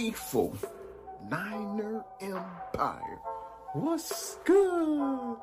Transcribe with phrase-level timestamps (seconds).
[0.00, 0.56] Faithful
[1.28, 3.18] Niner Empire.
[3.74, 5.36] What's good?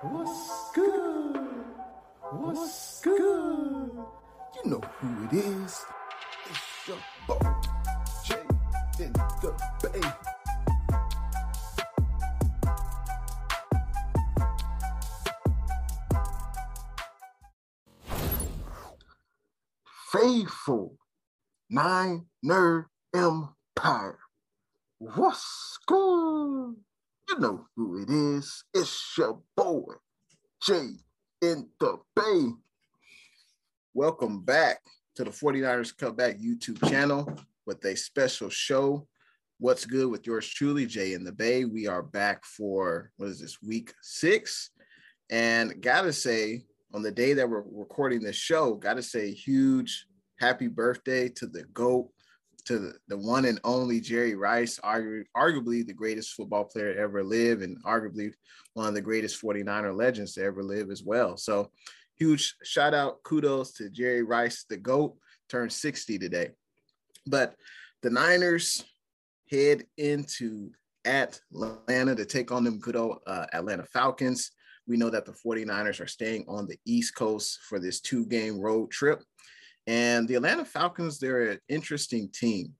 [0.00, 1.36] What's good?
[2.32, 3.90] What's good?
[4.54, 5.84] You know who it is.
[6.48, 6.96] It's your
[7.28, 7.36] boy,
[8.24, 8.36] Jay
[9.04, 10.00] in the Bay.
[20.10, 20.96] Faithful
[21.68, 23.52] Niner Empire.
[24.98, 26.76] What's good?
[27.28, 28.64] You know who it is.
[28.72, 29.92] It's your boy,
[30.62, 30.92] Jay
[31.42, 32.52] in the Bay.
[33.92, 34.80] Welcome back
[35.16, 37.30] to the 49ers Cutback YouTube channel
[37.66, 39.06] with a special show.
[39.58, 41.66] What's good with yours truly, Jay in the Bay?
[41.66, 44.70] We are back for what is this, week six?
[45.28, 50.06] And gotta say, on the day that we're recording this show, gotta say, huge
[50.40, 52.10] happy birthday to the GOAT,
[52.66, 57.22] to the, one and only Jerry Rice, argu- arguably the greatest football player to ever
[57.22, 58.32] live, and arguably
[58.74, 61.36] one of the greatest 49er legends to ever live as well.
[61.36, 61.70] So,
[62.16, 65.16] huge shout out, kudos to Jerry Rice, the GOAT,
[65.48, 66.50] turned 60 today.
[67.26, 67.54] But
[68.02, 68.84] the Niners
[69.50, 70.70] head into
[71.04, 74.50] Atlanta to take on them good old uh, Atlanta Falcons.
[74.88, 78.58] We know that the 49ers are staying on the East Coast for this two game
[78.58, 79.22] road trip.
[79.86, 82.74] And the Atlanta Falcons, they're an interesting team.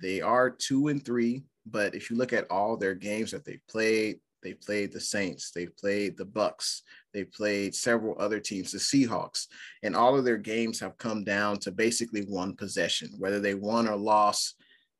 [0.00, 3.66] They are two and three, but if you look at all their games that they've
[3.68, 6.82] played, they played the Saints, they played the Bucs,
[7.12, 9.46] they played several other teams, the Seahawks,
[9.82, 13.10] and all of their games have come down to basically one possession.
[13.18, 14.54] Whether they won or lost,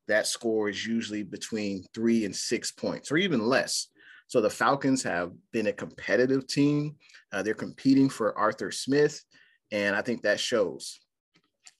[0.07, 3.87] that score is usually between three and six points, or even less.
[4.27, 6.97] So the Falcons have been a competitive team.
[7.31, 9.23] Uh, they're competing for Arthur Smith,
[9.71, 10.99] and I think that shows.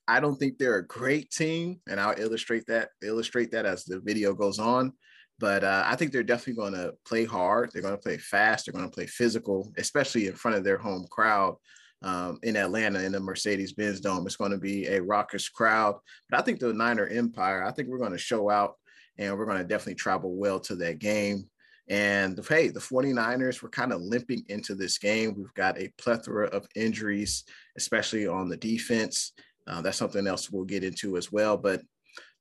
[0.10, 4.00] I don't think they're a great team, and I'll illustrate that illustrate that as the
[4.00, 4.94] video goes on.
[5.38, 7.70] But uh, I think they're definitely going to play hard.
[7.72, 8.66] They're going to play fast.
[8.66, 11.56] They're going to play physical, especially in front of their home crowd
[12.02, 14.26] um, in Atlanta in the Mercedes-Benz Dome.
[14.26, 15.96] It's going to be a raucous crowd.
[16.30, 17.64] But I think the Niner Empire.
[17.64, 18.74] I think we're going to show out,
[19.20, 21.46] and we're going to definitely travel well to that game.
[21.88, 25.36] And hey, the 49ers were kind of limping into this game.
[25.36, 27.46] We've got a plethora of injuries,
[27.78, 29.34] especially on the defense.
[29.70, 31.56] Uh, that's something else we'll get into as well.
[31.56, 31.82] But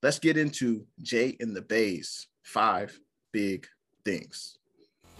[0.02, 2.98] let's get into Jay in the Bays five
[3.32, 3.66] big
[4.04, 4.56] things.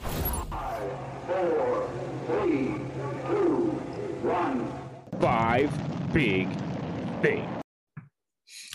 [0.01, 0.91] Five,
[1.27, 1.91] four,
[2.27, 2.75] three,
[3.27, 3.79] two,
[4.23, 4.73] one.
[5.21, 6.49] Five big
[7.21, 7.63] things.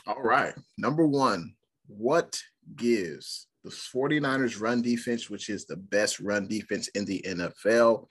[0.06, 0.53] All right.
[0.77, 1.56] Number one,
[1.88, 2.39] what
[2.75, 8.07] gives the 49ers run defense, which is the best run defense in the NFL?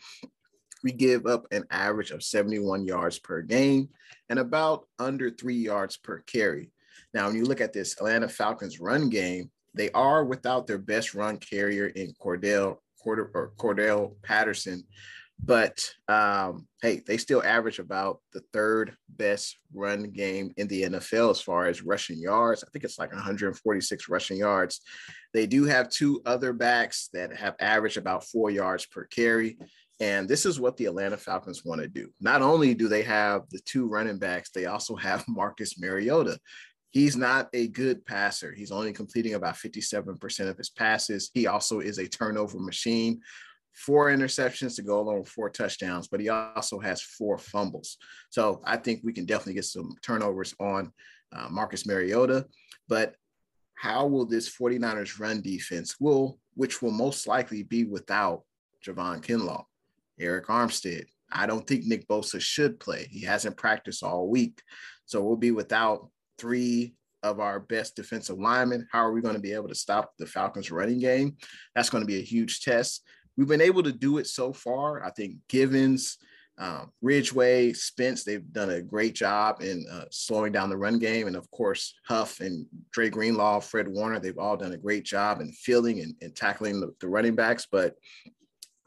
[0.82, 3.88] We give up an average of 71 yards per game
[4.28, 6.70] and about under three yards per carry.
[7.14, 11.14] Now, when you look at this Atlanta Falcons run game, they are without their best
[11.14, 14.84] run carrier in Cordell Cord- or Cordarrelle Patterson.
[15.44, 21.32] But um, hey, they still average about the third best run game in the NFL
[21.32, 22.62] as far as rushing yards.
[22.62, 24.82] I think it's like 146 rushing yards.
[25.34, 29.58] They do have two other backs that have averaged about four yards per carry.
[30.02, 32.08] And this is what the Atlanta Falcons want to do.
[32.20, 36.40] Not only do they have the two running backs, they also have Marcus Mariota.
[36.90, 38.52] He's not a good passer.
[38.52, 41.30] He's only completing about 57% of his passes.
[41.32, 43.20] He also is a turnover machine.
[43.74, 47.96] Four interceptions to go along with four touchdowns, but he also has four fumbles.
[48.30, 50.92] So I think we can definitely get some turnovers on
[51.32, 52.46] uh, Marcus Mariota.
[52.88, 53.14] But
[53.74, 58.42] how will this 49ers run defense will, which will most likely be without
[58.84, 59.64] Javon Kinlaw,
[60.20, 61.04] Arik Armstead.
[61.30, 63.08] I don't think Nick Bosa should play.
[63.10, 64.60] He hasn't practiced all week.
[65.06, 68.86] So we'll be without three of our best defensive linemen.
[68.90, 71.36] How are we going to be able to stop the Falcons running game?
[71.74, 73.02] That's going to be a huge test.
[73.36, 75.02] We've been able to do it so far.
[75.04, 76.18] I think Givens,
[76.58, 81.26] um, Ridgeway, Spence, they've done a great job in uh, slowing down the run game.
[81.26, 85.40] And of course, Huff and Dre Greenlaw, Fred Warner, they've all done a great job
[85.40, 87.66] in fielding and, and tackling the, the, running backs.
[87.70, 87.94] But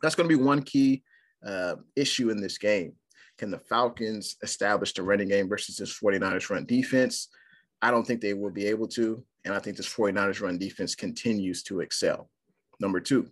[0.01, 1.03] that's going to be one key
[1.45, 2.93] uh, issue in this game.
[3.37, 7.27] Can the Falcons establish the running game versus this 49ers run defense?
[7.81, 9.23] I don't think they will be able to.
[9.43, 12.29] And I think this 49ers run defense continues to excel.
[12.79, 13.27] Number two,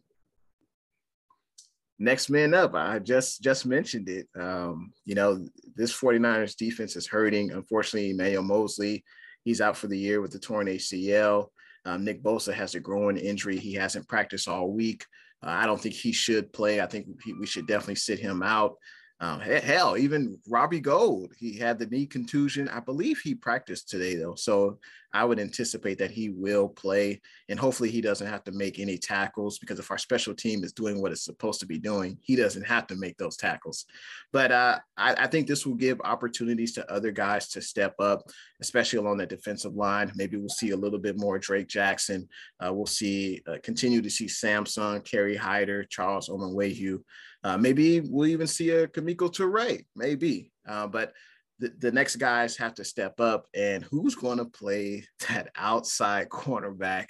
[1.99, 2.75] next man up.
[2.75, 4.27] I just just mentioned it.
[4.39, 5.45] Um, you know,
[5.75, 7.51] this 49ers defense is hurting.
[7.51, 9.03] Unfortunately, Emmanuel Moseley,
[9.43, 11.47] he's out for the year with the torn ACL.
[11.85, 13.57] Um, Nick Bosa has a groin injury.
[13.57, 15.05] He hasn't practiced all week.
[15.43, 16.81] I don't think he should play.
[16.81, 18.75] I think he, we should definitely sit him out.
[19.23, 22.67] Um, hell, even Robbie Gould, he had the knee contusion.
[22.67, 24.35] I believe he practiced today, though.
[24.35, 24.79] So
[25.13, 27.21] I would anticipate that he will play.
[27.47, 30.73] And hopefully, he doesn't have to make any tackles because if our special team is
[30.73, 33.85] doing what it's supposed to be doing, he doesn't have to make those tackles.
[34.33, 38.23] But uh, I, I, think this will give opportunities to other guys to step up,
[38.59, 40.11] especially along the defensive line.
[40.15, 42.27] Maybe we'll see a little bit more Drake Jackson.
[42.59, 46.99] Uh, we'll see, uh, continue to see Samson, Kerry Hyder, Charles Omenihu.
[47.43, 50.51] Uh, maybe we'll even see a Kemoko Turay, maybe.
[50.67, 51.13] Uh, but
[51.59, 53.47] the, the next guys have to step up.
[53.53, 57.07] And who's going to play that outside cornerback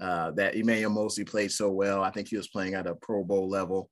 [0.00, 2.02] uh, that Emmanuel Moseley played so well?
[2.02, 3.90] I think he was playing at a Pro Bowl level.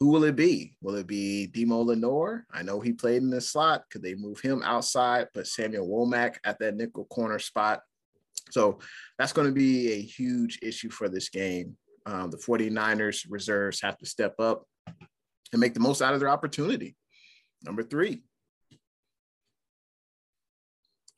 [0.00, 0.76] Who will it be?
[0.80, 2.44] Will it be Demo Lenoir?
[2.52, 3.84] I know he played in the slot.
[3.90, 5.28] Could they move him outside?
[5.32, 7.82] But Samuel Womack at that nickel corner spot.
[8.50, 8.80] So
[9.16, 11.76] that's going to be a huge issue for this game.
[12.04, 14.66] Um, the 49ers reserves have to step up
[15.52, 16.96] and make the most out of their opportunity.
[17.62, 18.22] Number three,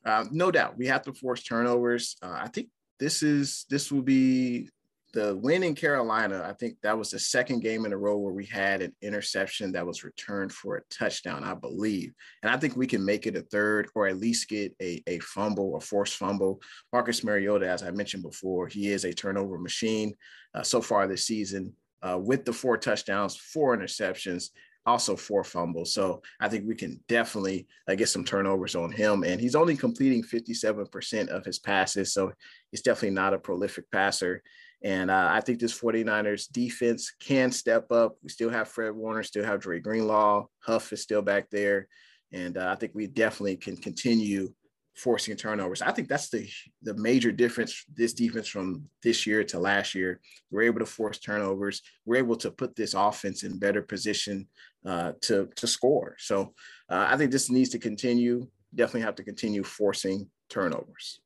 [0.05, 2.17] uh, no doubt we have to force turnovers.
[2.23, 2.69] Uh, I think
[3.01, 4.69] this is this will be
[5.15, 6.45] the win in Carolina.
[6.45, 9.73] I think that was the second game in a row where we had an interception
[9.73, 12.13] that was returned for a touchdown, I believe.
[12.43, 15.21] And I think we can make it a third or at least get a, a
[15.21, 16.61] fumble, a forced fumble.
[16.93, 20.15] Marcus Mariota, as I mentioned before, he is a turnover machine
[20.53, 21.73] uh, so far this season
[22.07, 24.51] uh, with the four touchdowns, four interceptions,
[24.87, 25.95] also four fumbles.
[25.95, 29.25] So I think we can definitely uh, get some turnovers on him.
[29.25, 32.13] And he's only completing 57% of his passes.
[32.13, 32.33] So
[32.71, 34.43] he's definitely not a prolific passer.
[34.83, 38.17] And uh, I think this 49ers defense can step up.
[38.23, 40.47] We still have Fred Warner, still have Dre Greenlaw.
[40.59, 41.89] Huff is still back there.
[42.33, 44.53] And uh, I think we definitely can continue
[44.95, 45.83] forcing turnovers.
[45.83, 46.49] I think that's the
[46.83, 50.21] the major difference this defense from this year to last year.
[50.51, 51.83] We're able to force turnovers.
[52.05, 54.49] We're able to put this offense in better position
[54.87, 56.17] uh, to to score.
[56.19, 56.55] So
[56.89, 58.47] uh, I think this needs to continue.
[58.75, 61.21] Definitely have to continue forcing turnovers.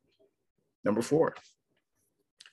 [0.83, 1.35] Number four.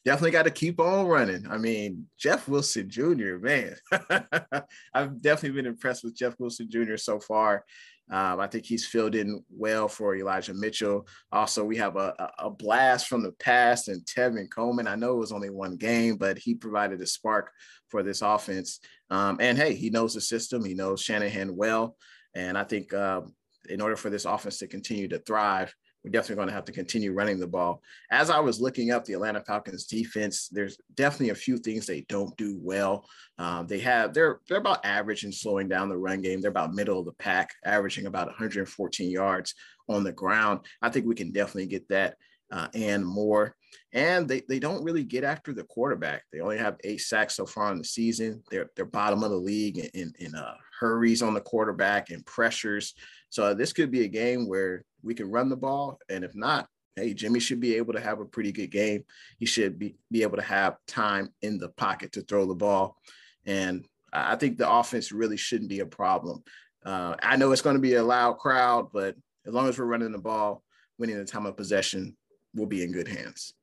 [0.05, 1.49] Definitely got to keep on running.
[1.51, 3.75] I mean, Jeff Wilson Jr., man,
[4.95, 6.97] I've definitely been impressed with Jeff Wilson Jr.
[6.97, 7.65] so far.
[8.11, 11.09] Um, I think he's filled in well for Elijah Mitchell.
[11.33, 14.87] Also, we have a, a, blast from the past and Tevin Coleman.
[14.87, 17.51] I know it was only one game, but he provided a spark
[17.89, 18.79] for this offense.
[19.11, 20.65] Um, and hey, he knows the system.
[20.65, 21.97] He knows Shanahan well.
[22.35, 23.35] And I think um,
[23.69, 25.75] in order for this offense to continue to thrive,
[26.07, 27.83] we're definitely going to have to continue running the ball.
[28.13, 32.03] As I was looking up the Atlanta Falcons defense, there's definitely a few things they
[32.03, 33.05] don't do well.
[33.39, 36.41] Um, they have they're they're about average in slowing down the run game.
[36.41, 39.55] They're about middle of the pack, averaging about 114 yards
[39.89, 40.61] on the ground.
[40.81, 42.15] I think we can definitely get that
[42.51, 43.55] uh, and more.
[43.93, 46.25] And they, they don't really get after the quarterback.
[46.33, 48.43] They only have eight sacks so far in the season.
[48.51, 52.25] They're they're bottom of the league in, in, in uh, hurries on the quarterback and
[52.27, 52.95] pressures.
[53.31, 55.99] So this could be a game where we can run the ball.
[56.09, 59.05] And if not, hey, Jimmy should be able to have a pretty good game.
[59.39, 62.97] He should be, be able to have time in the pocket to throw the ball.
[63.45, 66.43] And I think the offense really shouldn't be a problem.
[66.85, 69.85] Uh, I know it's going to be a loud crowd, but as long as we're
[69.85, 70.63] running the ball,
[70.99, 72.17] winning the time of possession,
[72.57, 73.55] we'll be in good hands.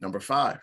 [0.00, 0.60] Number five,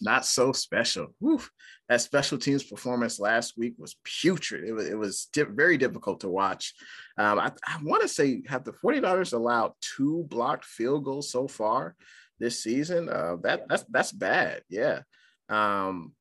[0.00, 1.14] not so special.
[1.20, 1.50] Woof.
[1.88, 4.64] That special teams performance last week was putrid.
[4.64, 6.74] It was, it was di- very difficult to watch.
[7.16, 11.48] Um, I, I want to say, have the 49ers allowed two blocked field goals so
[11.48, 11.96] far
[12.38, 13.08] this season?
[13.08, 14.62] Uh, that that's that's bad.
[14.68, 15.00] Yeah.
[15.48, 16.12] Um,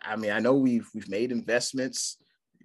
[0.00, 2.16] I mean, I know we've we've made investments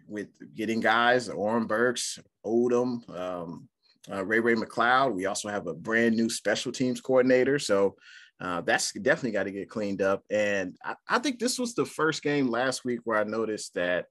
[0.08, 3.68] with getting guys, Oren Burks, Odum, um,
[4.12, 5.14] uh, Ray Ray McCloud.
[5.14, 7.60] We also have a brand new special teams coordinator.
[7.60, 7.96] So
[8.40, 10.24] uh, that's definitely got to get cleaned up.
[10.30, 14.06] And I, I, think this was the first game last week where I noticed that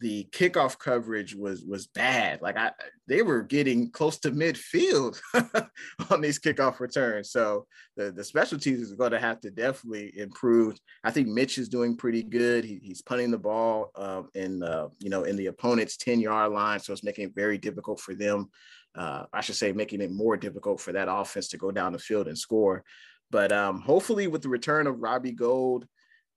[0.00, 2.42] the kickoff coverage was was bad.
[2.42, 2.72] Like I,
[3.08, 5.18] they were getting close to midfield
[6.10, 7.30] on these kickoff returns.
[7.30, 7.66] So
[7.96, 10.78] the the special teams is going to have to definitely improve.
[11.02, 12.64] I think Mitch is doing pretty good.
[12.64, 16.52] He, he's punting the ball um, in uh, you know in the opponent's ten yard
[16.52, 18.50] line, so it's making it very difficult for them.
[18.96, 21.98] Uh, I should say, making it more difficult for that offense to go down the
[21.98, 22.84] field and score.
[23.30, 25.86] But um, hopefully, with the return of Robbie Gould,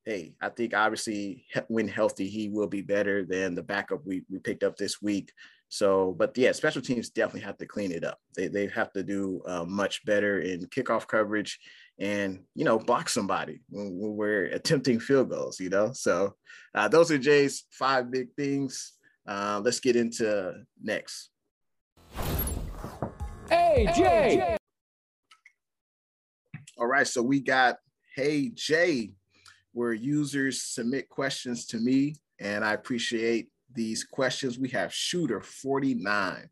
[0.04, 4.38] hey, I think obviously when healthy, he will be better than the backup we, we
[4.38, 5.32] picked up this week.
[5.68, 8.18] So, but yeah, special teams definitely have to clean it up.
[8.36, 11.60] They, they have to do uh, much better in kickoff coverage
[12.00, 15.92] and, you know, block somebody when, when we're attempting field goals, you know?
[15.92, 16.34] So
[16.74, 18.94] uh, those are Jay's five big things.
[19.28, 21.30] Uh, let's get into next.
[23.50, 24.56] Hey, Jay.
[26.78, 27.78] All right, so we got
[28.14, 29.10] Hey Jay,
[29.72, 34.56] where users submit questions to me, and I appreciate these questions.
[34.56, 36.48] We have Shooter 49.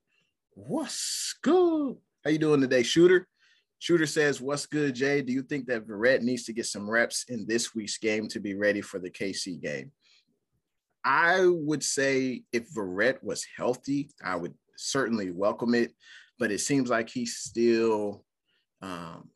[0.55, 1.97] What's good?
[2.25, 3.28] How you doing today, Shooter?
[3.78, 5.23] Shooter says, What's good, Jay?
[5.23, 8.40] Do you think that Verrett needs to get some reps in this week's game to
[8.40, 9.93] be ready for the KC game?
[11.05, 15.93] I would say if Verrett was healthy, I would certainly welcome it,
[16.38, 18.25] but it seems like he's still
[18.80, 19.28] um,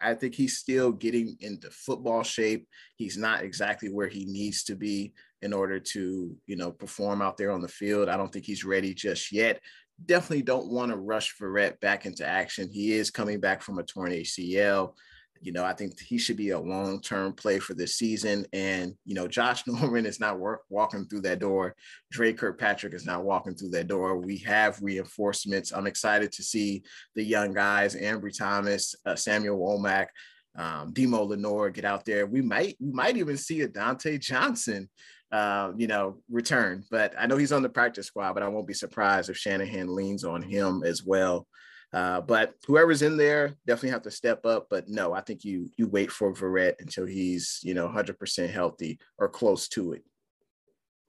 [0.00, 2.66] I think he's still getting into football shape.
[2.96, 7.36] He's not exactly where he needs to be in order to, you know, perform out
[7.36, 8.08] there on the field.
[8.08, 9.60] I don't think he's ready just yet.
[10.06, 12.70] Definitely don't want to rush Verrett back into action.
[12.72, 14.94] He is coming back from a torn ACL.
[15.40, 18.46] You know, I think he should be a long term play for this season.
[18.52, 21.74] And, you know, Josh Norman is not work, walking through that door.
[22.10, 24.16] Dre Kirkpatrick is not walking through that door.
[24.18, 25.72] We have reinforcements.
[25.72, 26.82] I'm excited to see
[27.14, 30.08] the young guys, Ambry Thomas, uh, Samuel Womack,
[30.56, 32.26] um, Demo Lenoir get out there.
[32.26, 34.88] We might, we might even see a Dontae Johnson,
[35.32, 36.84] uh, you know, return.
[36.90, 39.94] But I know he's on the practice squad, but I won't be surprised if Shanahan
[39.94, 41.46] leans on him as well.
[41.92, 44.68] Uh, but whoever's in there definitely have to step up.
[44.70, 48.98] But no, I think you you wait for Verrett until he's you know 100% healthy
[49.18, 50.04] or close to it.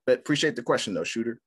[0.05, 1.39] But appreciate the question though, shooter.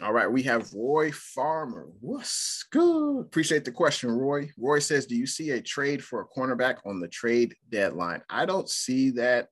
[0.00, 1.88] All right, we have Roy Farmer.
[2.00, 3.20] What's good?
[3.20, 4.48] Appreciate the question, Roy.
[4.56, 8.22] Roy says, Do you see a trade for a cornerback on the trade deadline?
[8.30, 9.48] I don't see that.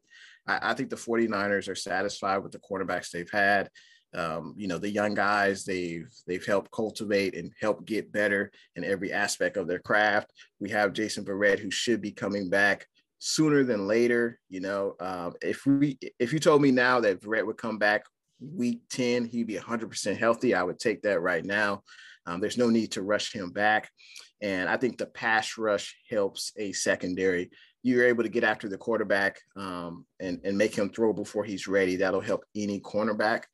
[0.47, 3.71] I, I think the 49ers are satisfied with the cornerbacks they've had
[4.17, 8.83] um, you know the young guys they've they've helped cultivate and help get better in
[8.83, 10.33] every aspect of their craft.
[10.59, 12.87] We have jason Verrett who should be coming back
[13.19, 17.47] sooner than later you know um, if we if you told me now that Verrett
[17.47, 18.05] would come back
[18.41, 21.83] week 10 he'd be 100% healthy i would take that right now.
[22.27, 23.89] Um, there's no need to rush him back.
[24.43, 27.51] And i think the pass rush helps a secondary.
[27.83, 31.69] You're able to get after the quarterback um, and, and make him throw before he's
[31.69, 31.97] ready.
[31.97, 33.45] That'll help any cornerback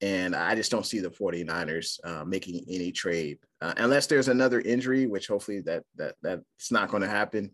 [0.00, 4.60] and I just don't see the 49ers uh, making any trade uh, unless there's another
[4.60, 7.50] injury, which hopefully that that that's not going to happen.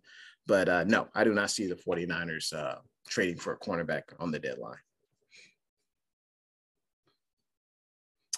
[0.47, 2.77] But uh, no, I do not see the 49ers uh,
[3.09, 4.77] trading for a cornerback on the deadline.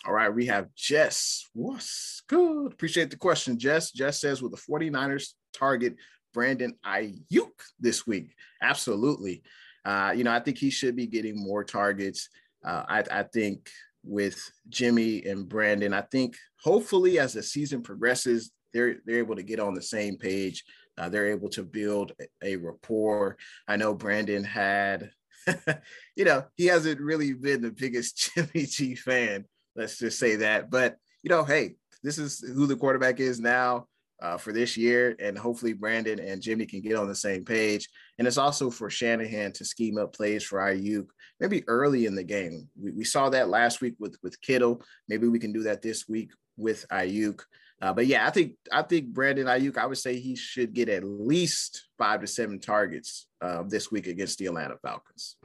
[0.06, 1.48] All right, we have Jess.
[1.52, 2.72] What's good?
[2.72, 3.90] Appreciate the question, Jess.
[3.90, 5.96] Jess says, will the 49ers target
[6.32, 8.32] Brandon Aiyuk this week?
[8.62, 9.42] Absolutely.
[9.84, 12.28] Uh, you know, I think he should be getting more targets.
[12.64, 13.68] Uh, I, I, think
[14.06, 15.92] with Jimmy and Brandon.
[15.92, 20.16] I think hopefully as the season progresses, they're they're able to get on the same
[20.16, 20.64] page.
[20.98, 23.36] Uh, they're able to build a, rapport.
[23.68, 25.10] I know Brandon had,
[26.16, 29.44] you know, he hasn't really been the biggest Jimmy G fan.
[29.74, 30.70] Let's just say that.
[30.70, 33.88] But you know, hey, this is who the quarterback is now
[34.20, 37.88] uh, for this year, and hopefully Brandon and Jimmy can get on the same page.
[38.18, 41.06] And it's also for Shanahan to scheme up plays for Aiyuk,
[41.38, 42.68] maybe early in the game.
[42.80, 44.82] We, we saw that last week with with Kittle.
[45.08, 47.42] Maybe we can do that this week with Aiyuk.
[47.82, 49.76] Uh, but yeah, I think I think Brandon Aiyuk.
[49.76, 54.06] I would say he should get at least five to seven targets uh, this week
[54.06, 55.36] against the Atlanta Falcons.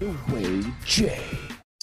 [0.00, 1.24] Away Jay.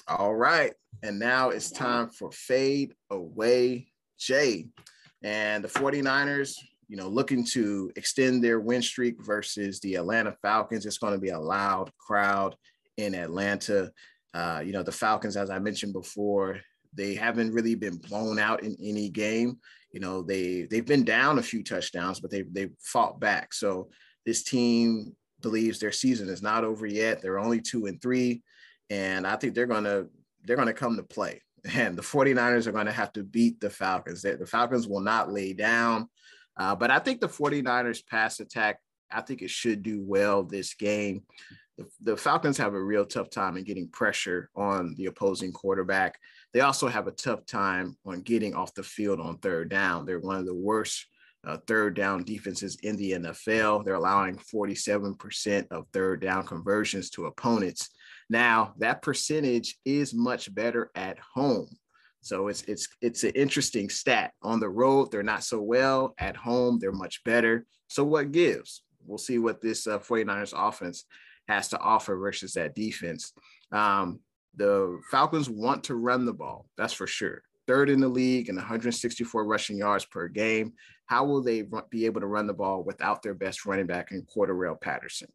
[0.07, 0.74] All right.
[1.03, 3.88] And now it's time for Fade Away
[4.19, 4.67] Jay.
[5.23, 6.55] And the 49ers,
[6.88, 10.85] you know, looking to extend their win streak versus the Atlanta Falcons.
[10.85, 12.55] It's going to be a loud crowd
[12.97, 13.91] in Atlanta.
[14.33, 16.59] Uh, you know, the Falcons, as I mentioned before,
[16.93, 19.57] they haven't really been blown out in any game.
[19.91, 23.53] You know, they they've been down a few touchdowns, but they they fought back.
[23.53, 23.89] So
[24.25, 27.21] this team believes their season is not over yet.
[27.21, 28.43] They're only two and three,
[28.89, 30.05] and I think they're gonna
[30.43, 31.41] they're gonna come to play.
[31.73, 34.21] And the 49ers are going to have to beat the Falcons.
[34.21, 36.09] The Falcons will not lay down.
[36.57, 38.79] Uh, but I think the 49ers pass attack,
[39.11, 41.23] I think it should do well this game.
[41.77, 46.19] The, the Falcons have a real tough time in getting pressure on the opposing quarterback.
[46.53, 50.05] They also have a tough time on getting off the field on third down.
[50.05, 51.05] They're one of the worst
[51.45, 53.85] uh, third down defenses in the NFL.
[53.85, 57.89] They're allowing 47% of third down conversions to opponents.
[58.29, 61.67] Now, that percentage is much better at home.
[62.21, 64.33] So it's it's it's an interesting stat.
[64.43, 66.13] On the road, they're not so well.
[66.17, 67.65] At home, they're much better.
[67.88, 68.83] So what gives?
[69.05, 71.05] We'll see what this uh, 49ers offense
[71.48, 73.33] has to offer versus that defense.
[73.71, 74.19] Um,
[74.55, 77.41] the Falcons want to run the ball, that's for sure.
[77.69, 80.73] Third in the league and 164 rushing yards per game.
[81.05, 84.25] How will they be able to run the ball without their best running back in
[84.25, 85.27] Cordarrelle Patterson?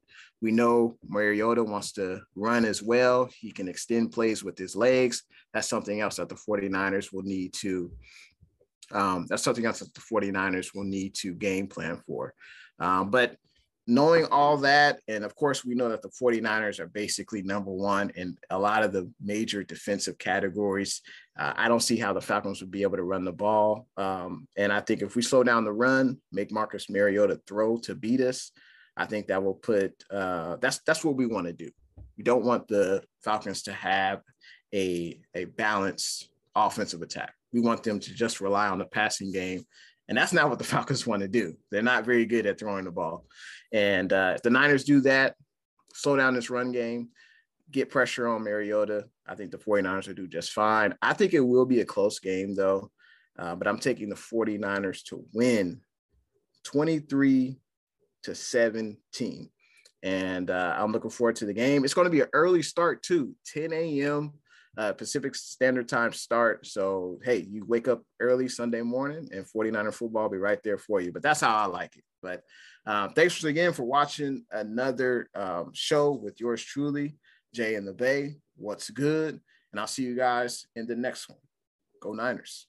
[0.43, 3.31] We know Mariota wants to run as well.
[3.39, 5.23] He can extend plays with his legs.
[5.53, 7.93] That's something else that the 49ers will need to.
[8.91, 12.35] Um, that's something else that the 49ers will need to game plan for.
[12.81, 13.37] Um, but
[13.87, 18.11] knowing all that, and of course, we know that the 49ers are basically number one
[18.17, 21.03] in a lot of the major defensive categories.
[21.39, 23.87] Uh, I don't see how the Falcons would be able to run the ball.
[23.97, 27.95] Um, and I think if we slow down the run, make Marcus Mariota throw to
[27.95, 28.53] beat us,
[28.97, 31.71] I think that will put uh, that's that's what we want to do.
[32.17, 34.21] We don't want the Falcons to have
[34.73, 37.35] a a balanced offensive attack.
[37.53, 39.65] We want them to just rely on the passing game
[40.09, 41.55] and that's not what the Falcons want to do.
[41.71, 43.27] They're not very good at throwing the ball.
[43.75, 45.35] And uh, if the Niners do that,
[45.93, 47.09] slow down this run game,
[47.73, 50.95] get pressure on Mariota, I think the 49ers will do just fine.
[51.03, 52.91] I think it will be a close game, though.
[53.37, 55.81] Uh, but I'm taking the 49ers to win
[56.63, 57.59] 23
[58.23, 59.51] to 17.
[60.05, 61.85] And uh, I'm looking forward to the game.
[61.85, 64.35] It's going to be an early start, too 10 a.m
[64.77, 66.67] uh, Pacific Standard Time start.
[66.67, 70.79] So, hey, you wake up early Sunday morning and 49er football will be right there
[70.79, 71.13] for you.
[71.13, 72.05] But that's how I like it.
[72.23, 72.43] But
[72.87, 77.17] um, thanks again for watching another um, show with yours truly,
[77.53, 78.37] Jay in the Bay.
[78.57, 79.41] What's good?
[79.73, 81.39] And I'll see you guys in the next one.
[82.01, 82.67] Go Niners.